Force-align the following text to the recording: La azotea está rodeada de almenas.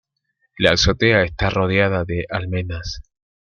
La 0.57 0.71
azotea 0.71 1.21
está 1.21 1.51
rodeada 1.51 2.05
de 2.05 2.25
almenas. 2.31 3.03